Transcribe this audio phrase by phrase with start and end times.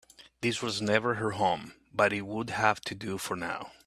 [0.41, 3.71] This was never her home, but it would have to do for now.